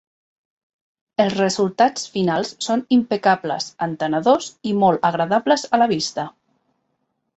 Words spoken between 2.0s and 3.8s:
finals són impecables,